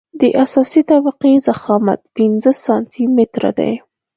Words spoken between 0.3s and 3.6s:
اساسي طبقې ضخامت پنځه سانتي متره